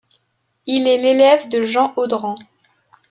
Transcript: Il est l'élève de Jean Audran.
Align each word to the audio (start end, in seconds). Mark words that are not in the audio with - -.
Il 0.65 0.87
est 0.87 0.97
l'élève 0.99 1.47
de 1.47 1.63
Jean 1.63 1.93
Audran. 1.95 2.33